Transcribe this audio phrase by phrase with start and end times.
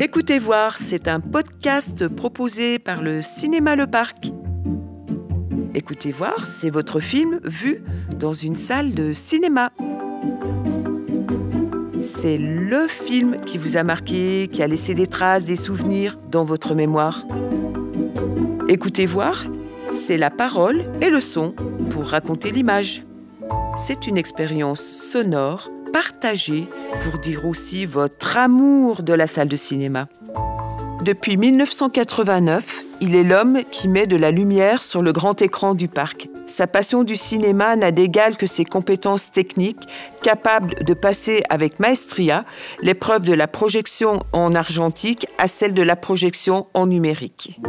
[0.00, 4.30] Écoutez voir, c'est un podcast proposé par le Cinéma Le Parc.
[5.74, 7.82] Écoutez voir, c'est votre film vu
[8.16, 9.72] dans une salle de cinéma.
[12.00, 16.44] C'est le film qui vous a marqué, qui a laissé des traces, des souvenirs dans
[16.44, 17.26] votre mémoire.
[18.68, 19.46] Écoutez voir,
[19.92, 21.56] c'est la parole et le son
[21.90, 23.02] pour raconter l'image.
[23.76, 26.68] C'est une expérience sonore partagée
[27.02, 30.08] pour dire aussi votre amour de la salle de cinéma.
[31.02, 35.86] Depuis 1989, il est l'homme qui met de la lumière sur le grand écran du
[35.86, 36.28] parc.
[36.46, 39.88] Sa passion du cinéma n'a d'égal que ses compétences techniques,
[40.22, 42.44] capables de passer avec maestria
[42.82, 47.60] l'épreuve de la projection en argentique à celle de la projection en numérique.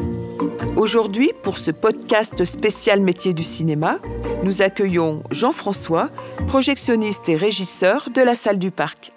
[0.80, 4.00] Aujourd'hui, pour ce podcast spécial métier du cinéma,
[4.44, 6.10] nous accueillons Jean-François,
[6.48, 9.12] projectionniste et régisseur de la salle du parc.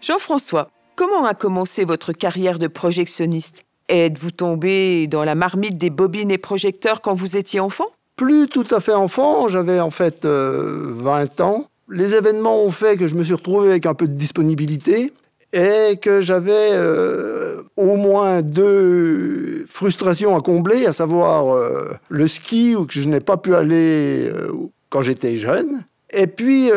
[0.00, 3.64] Jean-François, comment a commencé votre carrière de projectionniste?
[3.88, 7.86] Êtes-vous tombé dans la marmite des bobines et projecteurs quand vous étiez enfant?
[8.14, 11.64] Plus tout à fait enfant, j'avais en fait 20 euh, ans.
[11.88, 15.12] Les événements ont fait que je me suis retrouvé avec un peu de disponibilité
[15.52, 22.76] et que j'avais euh, au moins deux frustrations à combler, à savoir euh, le ski,
[22.76, 24.52] où je n'ai pas pu aller euh,
[24.88, 25.80] quand j'étais jeune,
[26.12, 26.70] et puis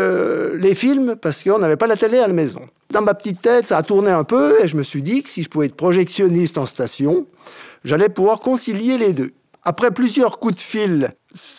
[0.60, 2.62] les films, parce qu'on n'avait pas la télé à la maison.
[2.92, 5.30] Dans ma petite tête, ça a tourné un peu, et je me suis dit que
[5.30, 7.26] si je pouvais être projectionniste en station,
[7.84, 9.32] j'allais pouvoir concilier les deux.
[9.64, 11.14] Après plusieurs coups de fil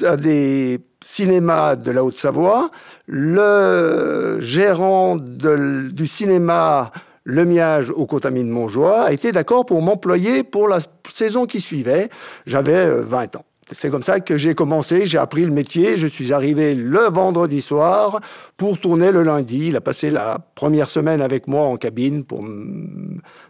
[0.05, 2.71] à des cinémas de la Haute-Savoie,
[3.07, 6.91] le gérant du cinéma
[7.25, 10.79] Le Miage au Contamine Montjoie a été d'accord pour m'employer pour la
[11.13, 12.09] saison qui suivait.
[12.47, 13.45] J'avais 20 euh, ans.
[13.71, 17.61] C'est comme ça que j'ai commencé, j'ai appris le métier, je suis arrivé le vendredi
[17.61, 18.21] soir
[18.57, 19.69] pour tourner le lundi.
[19.69, 22.45] Il a passé la première semaine avec moi en cabine pour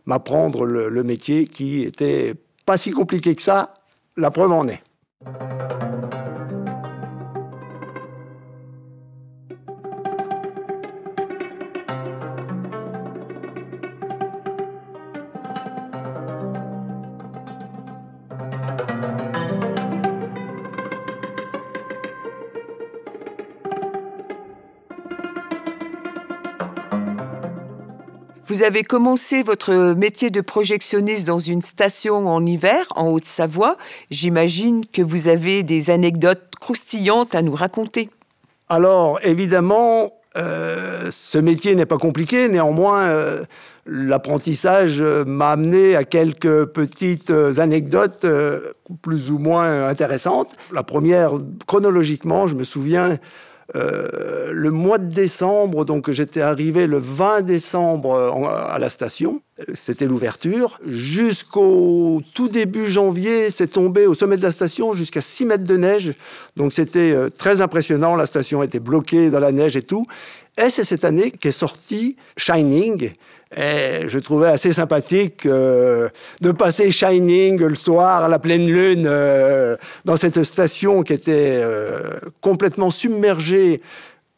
[0.06, 2.34] m'apprendre le, le métier qui était
[2.66, 3.74] pas si compliqué que ça.
[4.16, 4.82] La preuve en est.
[28.54, 33.76] Vous avez commencé votre métier de projectionniste dans une station en hiver, en Haute-Savoie.
[34.12, 38.10] J'imagine que vous avez des anecdotes croustillantes à nous raconter.
[38.68, 42.48] Alors, évidemment, euh, ce métier n'est pas compliqué.
[42.48, 43.44] Néanmoins, euh,
[43.86, 48.72] l'apprentissage m'a amené à quelques petites anecdotes euh,
[49.02, 50.54] plus ou moins intéressantes.
[50.72, 51.32] La première,
[51.66, 53.16] chronologiquement, je me souviens euh,
[53.72, 58.14] le mois de décembre, donc j'étais arrivé le 20 décembre
[58.70, 59.40] à la station,
[59.74, 60.80] c'était l'ouverture.
[60.86, 65.76] Jusqu'au tout début janvier, c'est tombé au sommet de la station jusqu'à 6 mètres de
[65.76, 66.14] neige.
[66.56, 70.06] Donc c'était euh, très impressionnant, la station était bloquée dans la neige et tout.
[70.58, 73.10] Et c'est cette année qu'est sorti Shining,
[73.56, 76.08] et je trouvais assez sympathique euh,
[76.40, 81.62] de passer Shining le soir à la pleine lune euh, dans cette station qui était
[82.40, 83.80] complètement submergée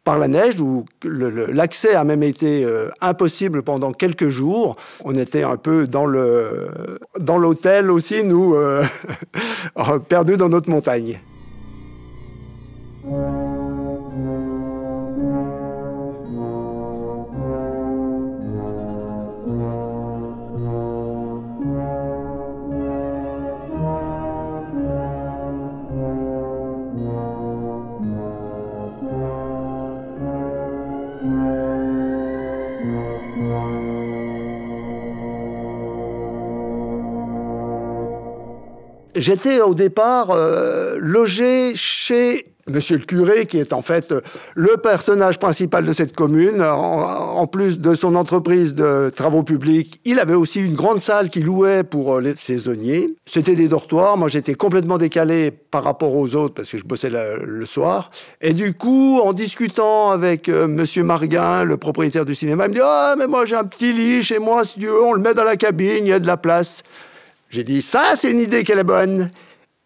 [0.07, 2.65] par la neige, où l'accès a même été
[3.01, 4.77] impossible pendant quelques jours.
[5.05, 6.07] On était un peu dans
[7.19, 8.55] dans l'hôtel aussi, nous,
[10.09, 11.19] perdus dans notre montagne.
[39.27, 44.15] J'étais au départ euh, logé chez Monsieur le curé, qui est en fait
[44.55, 50.21] le personnage principal de cette commune, en, plus de son entreprise de travaux publics, il
[50.21, 53.17] avait aussi une grande salle qu'il louait pour euh, les saisonniers.
[53.25, 54.17] C'était des dortoirs.
[54.17, 58.13] Moi, j'étais complètement décalé par rapport aux autres parce que je bossais le, soir.
[58.41, 60.49] Et du coup, en discutant avec.
[60.49, 63.65] Euh, Monsieur Marguin, le propriétaire du cinéma, il me dit Ah, mais moi, j'ai un
[63.65, 66.13] petit lit chez moi, si tu veux, on le met dans la cabine, il y
[66.13, 66.85] a de la place.
[67.51, 69.31] J'ai dit, ça, c'est une idée qu'elle est bonne.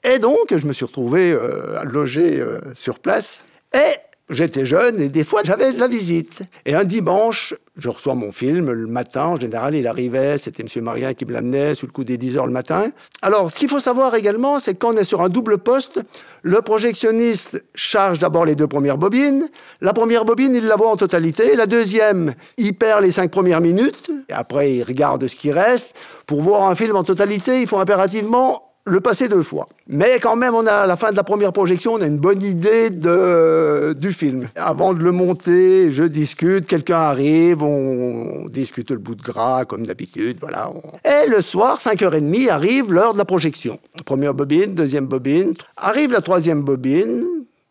[0.02, 3.44] Et donc, je me suis retrouvé euh, logé euh, sur place.
[3.74, 3.96] Et
[4.30, 6.42] j'étais jeune et des fois j'avais de la visite.
[6.64, 9.26] Et un dimanche, je reçois mon film le matin.
[9.26, 10.84] En général, il arrivait, c'était M.
[10.84, 12.90] Marien qui me l'amenait sous le coup des 10 heures le matin.
[13.22, 16.00] Alors, ce qu'il faut savoir également, c'est que quand on est sur un double poste,
[16.42, 19.48] le projectionniste charge d'abord les deux premières bobines.
[19.80, 21.56] La première bobine, il la voit en totalité.
[21.56, 24.10] La deuxième, il perd les cinq premières minutes.
[24.28, 25.94] Et après, il regarde ce qui reste.
[26.26, 29.68] Pour voir un film en totalité, il faut impérativement le passer deux fois.
[29.86, 32.18] Mais quand même, on a à la fin de la première projection, on a une
[32.18, 34.48] bonne idée de, du film.
[34.56, 39.86] Avant de le monter, je discute, quelqu'un arrive, on, discute le bout de gras comme
[39.86, 40.70] d'habitude, voilà.
[41.04, 43.78] Et le soir, 5h30, arrive l'heure de la projection.
[44.04, 45.54] Première bobine, deuxième bobine.
[45.76, 47.24] Arrive la troisième bobine,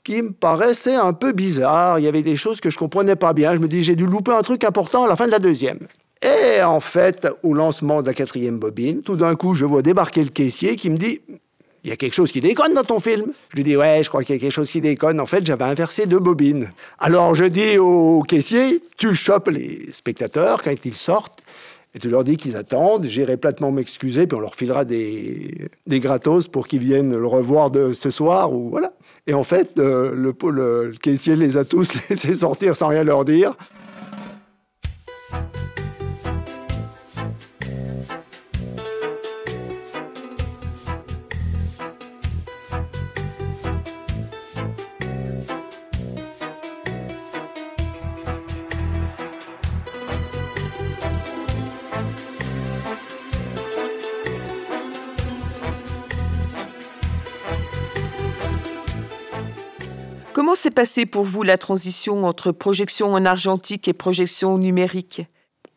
[0.03, 1.99] qui me paraissait un peu bizarre.
[1.99, 3.53] Il y avait des choses que je comprenais pas bien.
[3.55, 5.79] Je me dis, j'ai dû louper un truc important à la fin de la deuxième.
[6.21, 10.23] Et en fait, au lancement de la quatrième bobine, tout d'un coup, je vois débarquer
[10.23, 11.21] le caissier qui me dit
[11.83, 13.31] il y a quelque chose qui déconne dans ton film.
[13.49, 15.19] Je lui dis, ouais, je crois qu'il y a quelque chose qui déconne.
[15.19, 16.69] En fait, j'avais inversé deux bobines.
[16.99, 21.41] Alors, je dis au caissier, tu chopes les spectateurs quand ils sortent,
[21.95, 23.05] et tu leur dis qu'ils attendent.
[23.05, 28.09] J'irai platement m'excuser, puis on leur filera des, gratos pour qu'ils viennent le revoir ce
[28.09, 28.91] soir, ou voilà.
[29.25, 33.23] Et en fait, euh, le, le caissier les a tous laissés sortir sans rien leur
[33.23, 33.55] dire.
[60.49, 65.21] Comment s'est passée pour vous la transition entre projection en argentique et projection numérique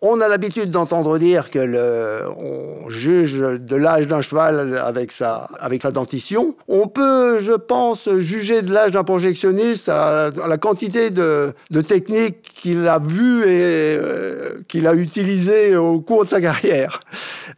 [0.00, 5.48] on a l'habitude d'entendre dire que le, on juge de l'âge d'un cheval avec sa,
[5.92, 6.56] dentition.
[6.66, 12.42] On peut, je pense, juger de l'âge d'un projectionniste à, la quantité de, de techniques
[12.42, 16.98] qu'il a vues et euh, qu'il a utilisées au cours de sa carrière.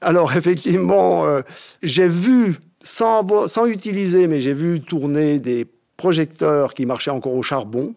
[0.02, 1.40] Alors effectivement, euh,
[1.82, 5.64] j'ai vu, sans, sans utiliser, mais j'ai vu tourner des
[5.96, 7.94] projecteur qui marchait encore au charbon,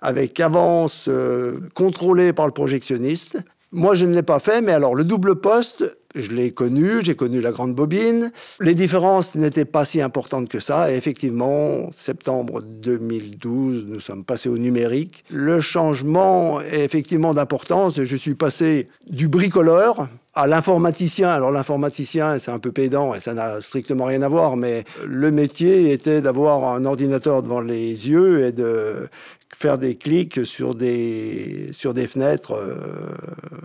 [0.00, 3.38] avec avance euh, contrôlée par le projectionniste.
[3.72, 7.14] Moi, je ne l'ai pas fait, mais alors le double poste, je l'ai connu, j'ai
[7.14, 8.32] connu la grande bobine.
[8.58, 10.92] Les différences n'étaient pas si importantes que ça.
[10.92, 15.24] Et effectivement, septembre 2012, nous sommes passés au numérique.
[15.30, 18.02] Le changement est effectivement d'importance.
[18.02, 21.28] Je suis passé du bricoleur à l'informaticien.
[21.28, 25.30] Alors l'informaticien, c'est un peu pédant et ça n'a strictement rien à voir, mais le
[25.30, 29.08] métier était d'avoir un ordinateur devant les yeux et de
[29.56, 32.52] faire des clics sur des, sur des fenêtres.
[32.52, 32.76] Euh,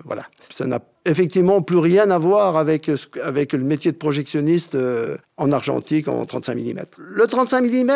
[0.03, 0.23] voilà.
[0.49, 2.89] Ça n'a effectivement plus rien à voir avec,
[3.23, 6.81] avec le métier de projectionniste euh, en argentique en 35 mm.
[6.97, 7.91] Le 35 mm,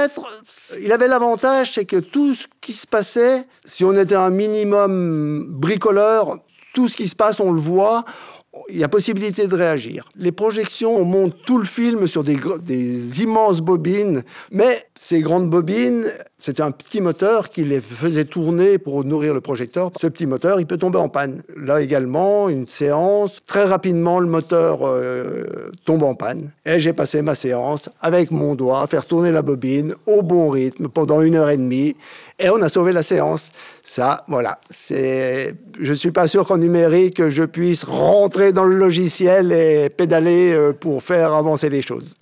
[0.81, 5.47] il avait l'avantage, c'est que tout ce qui se passait, si on était un minimum
[5.49, 6.39] bricoleur,
[6.73, 8.05] tout ce qui se passe, on le voit
[8.69, 10.09] il y a possibilité de réagir.
[10.15, 16.05] Les projections, on monte tout le film sur des, immenses bobines, mais ces grandes bobines,
[16.39, 19.91] c'est un petit moteur qui les faisait tourner pour nourrir le projecteur.
[19.99, 21.43] Ce petit moteur, il peut tomber en panne.
[21.55, 26.51] Là également, une séance, très rapidement, le moteur euh, tombe en panne.
[26.65, 30.49] Et j'ai passé ma séance avec mon doigt à faire tourner la bobine au bon
[30.49, 31.95] rythme pendant une heure et demie
[32.39, 33.51] et on a sauvé la séance.
[33.89, 34.59] Ça, voilà.
[34.69, 40.53] C'est, je suis pas sûr qu'en numérique, je puisse rentrer dans le logiciel et pédaler
[40.53, 42.13] euh, pour faire avancer les choses.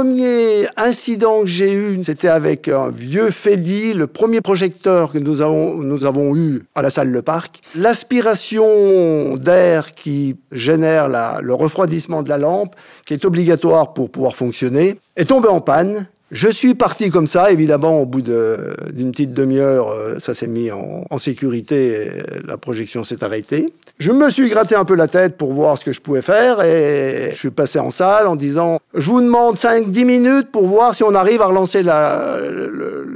[0.00, 5.42] Premier incident que j'ai eu, c'était avec un vieux Feli, le premier projecteur que nous
[5.42, 7.60] avons, eu à la salle Le Parc.
[7.74, 11.06] L'aspiration d'air qui génère
[11.42, 16.08] le refroidissement de la lampe, qui est obligatoire pour pouvoir fonctionner, est tombé en panne.
[16.30, 20.70] Je suis parti comme ça, évidemment, au bout d'une petite demi-heure, euh, ça s'est mis
[20.70, 22.10] en, sécurité, et
[22.46, 23.72] la projection s'est arrêtée.
[23.98, 26.62] Je me suis gratté un peu la tête pour voir ce que je pouvais faire
[26.62, 30.94] et je suis passé en salle en disant je vous demande 5-10 minutes pour voir
[30.94, 32.38] si on arrive à relancer la,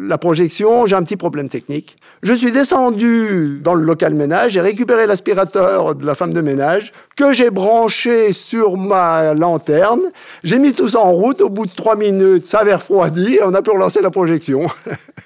[0.06, 1.97] la projection, j'ai un petit problème technique.
[2.23, 6.92] Je suis descendu dans le local ménage, j'ai récupéré l'aspirateur de la femme de ménage
[7.16, 10.02] que j'ai branché sur ma lanterne,
[10.42, 13.03] j'ai mis tout ça en route, au bout de 3 minutes ça avait refroidi
[13.34, 14.66] et on a pu relancer la projection.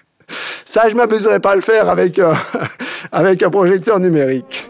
[0.65, 0.99] Ça, je ne
[1.39, 2.35] pas à le faire avec, euh,
[3.13, 4.69] avec un projecteur numérique.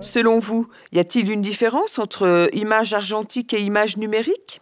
[0.00, 4.60] Selon vous, y a-t-il une différence entre image argentique et image numérique?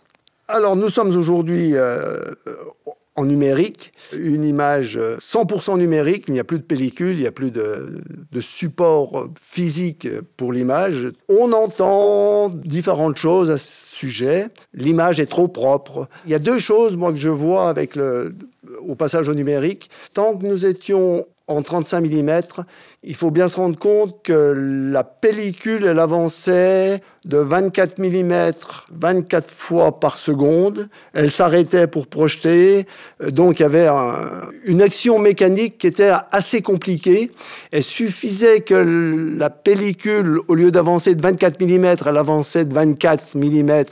[0.49, 2.35] Alors nous sommes aujourd'hui euh,
[3.17, 7.33] en numérique, une image 100% numérique, il n'y a plus de pellicule, il n'y a
[7.33, 8.03] plus de,
[8.41, 10.07] support physique
[10.37, 11.09] pour l'image.
[11.29, 14.49] On entend différentes choses à ce sujet.
[14.75, 16.07] L'image est trop propre.
[16.27, 18.35] Il y a deux choses, moi, que je vois avec le,
[18.87, 19.91] au passage au numérique.
[20.15, 22.41] Tant que nous étions en 35 mm,
[23.05, 28.51] il faut bien se rendre compte que la pellicule, elle avançait de 24 mm
[28.93, 30.89] 24 fois par seconde.
[31.13, 32.87] Elle s'arrêtait pour projeter.
[33.31, 33.89] Donc il y avait
[34.65, 37.31] une action mécanique qui était assez compliquée.
[37.73, 43.37] Il suffisait que la pellicule, au lieu d'avancer de 24 mm, elle avançait de 24
[43.37, 43.85] mm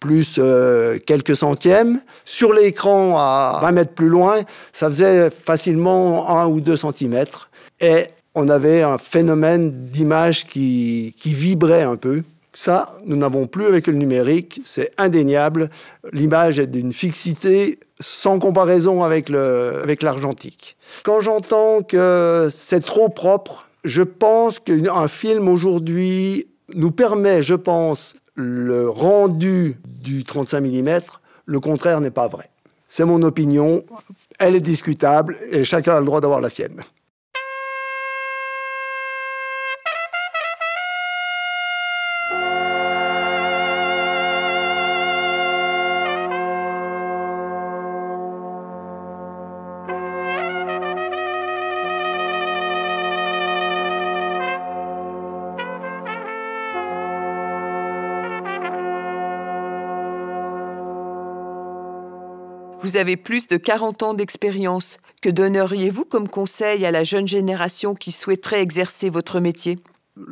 [0.00, 2.00] plus euh, quelques centièmes.
[2.24, 4.40] Sur l'écran, à 20 mètres plus loin,
[4.72, 7.50] ça faisait facilement 1 ou 2 centimètres.
[7.80, 12.22] Et on avait un phénomène d'image qui, qui vibrait un peu.
[12.54, 15.70] Ça, nous n'avons plus avec le numérique, c'est indéniable.
[16.12, 20.76] L'image est d'une fixité sans comparaison avec l'argentique.
[20.82, 27.54] Avec Quand j'entends que c'est trop propre, je pense qu'un film aujourd'hui nous permet, je
[27.54, 31.00] pense, le rendu du 35 mm,
[31.46, 32.48] le contraire n'est pas vrai.
[32.86, 33.82] C'est mon opinion,
[34.38, 36.80] elle est discutable et chacun a le droit d'avoir la sienne.
[62.88, 64.96] Vous avez plus de 40 ans d'expérience.
[65.20, 69.76] Que donneriez-vous comme conseil à la jeune génération qui souhaiterait exercer votre métier?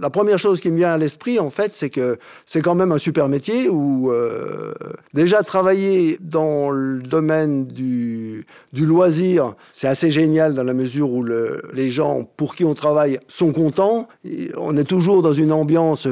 [0.01, 2.93] La première chose qui me vient à l'esprit, en fait, c'est que c'est quand même
[2.93, 4.73] un super métier où euh,
[5.13, 11.23] déjà travailler dans le domaine du, du loisir, c'est assez génial dans la mesure où
[11.23, 14.09] les gens pour qui on travaille sont contents.
[14.57, 16.09] On est toujours dans une ambiance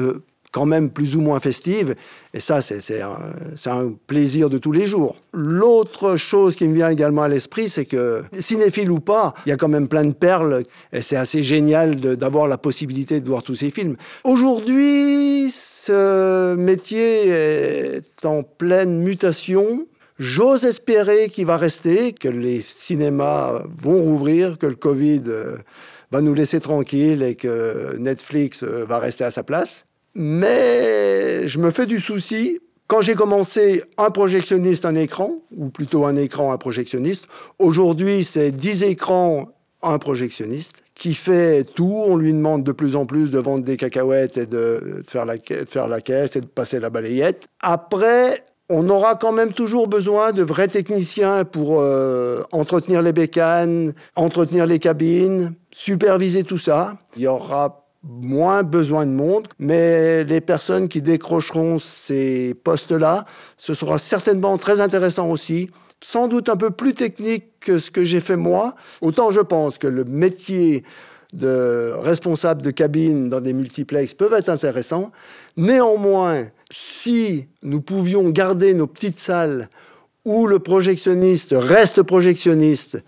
[0.55, 1.95] quand même plus ou moins festive.
[2.33, 3.17] Et ça, c'est un,
[3.65, 5.17] un, plaisir de tous les jours.
[5.33, 9.51] L'autre chose qui me vient également à l'esprit, c'est que, cinéphile ou pas, il y
[9.51, 10.63] a quand même plein de perles.
[10.93, 13.97] Et c'est assez génial d'avoir la possibilité de voir tous ces films.
[14.23, 19.85] Aujourd'hui, ce métier est en pleine mutation.
[20.19, 25.57] J'ose espérer qu'il va rester, que les cinémas vont rouvrir, que le Covid euh,
[26.13, 29.85] va nous laisser tranquilles et que Netflix euh, va rester à sa place.
[30.15, 32.59] Mais je me fais du souci.
[32.87, 37.25] Quand j'ai commencé un projectionniste, un écran, ou plutôt un écran, un projectionniste,
[37.59, 39.49] aujourd'hui c'est 10 écrans,
[39.81, 42.03] un projectionniste, qui fait tout.
[42.07, 45.35] On lui demande de plus en plus de vendre des cacahuètes et de, faire, la,
[45.67, 47.47] faire la caisse et de passer la balayette.
[47.61, 53.93] Après, on aura quand même toujours besoin de vrais techniciens pour euh, entretenir les bécanes,
[54.15, 56.97] entretenir les cabines, superviser tout ça.
[57.15, 63.25] Il y aura moins besoin de monde, mais les personnes qui décrocheront ces postes-là,
[63.57, 65.69] ce sera certainement très intéressant aussi,
[66.01, 68.75] sans doute un peu plus technique que ce que j'ai fait moi.
[69.01, 70.83] Autant je pense que le métier
[71.33, 75.11] de responsable de cabine dans des multiplex peut être intéressant.
[75.57, 79.69] Néanmoins, si nous pouvions garder nos petites salles
[80.23, 83.03] où le projectionniste reste projectionniste,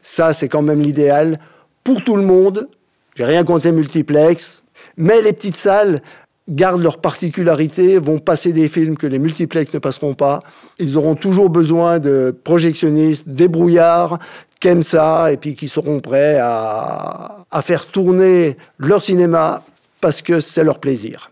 [0.00, 1.38] ça c'est quand même l'idéal
[1.84, 2.68] pour tout le monde,
[3.14, 4.62] j'ai rien contre les multiplex,
[4.96, 6.00] mais les petites salles
[6.48, 10.40] gardent leur particularité, vont passer des films que les multiplex ne passeront pas.
[10.78, 14.18] Ils auront toujours besoin de projectionnistes, débrouillards,
[14.60, 19.62] qui aiment ça et puis qui seront prêts à, à faire tourner leur cinéma
[20.00, 21.30] parce que c'est leur plaisir.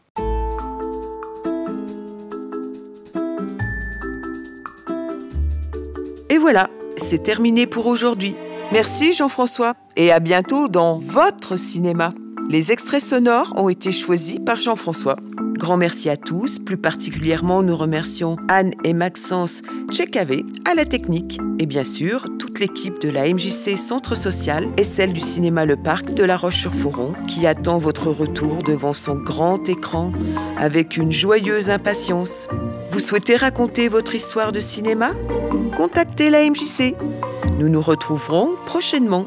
[6.29, 8.37] Et voilà, c'est terminé pour aujourd'hui.
[8.73, 12.13] Merci Jean-François et à bientôt dans votre cinéma.
[12.49, 15.17] Les extraits sonores ont été choisis par Jean-François.
[15.59, 21.41] Grand merci à tous, plus particulièrement nous remercions Anne et Maxence Tchekavé à la technique
[21.59, 25.77] et bien sûr toute l'équipe de la MJC Centre Social et celle du cinéma Le
[25.77, 30.13] Parc de La Roche-sur-Foron qui attend votre retour devant son grand écran
[30.57, 32.47] avec une joyeuse impatience.
[32.93, 35.11] Vous souhaitez raconter votre histoire de cinéma?
[35.77, 36.95] Contactez la MJC.
[37.61, 39.27] Nous nous retrouverons prochainement.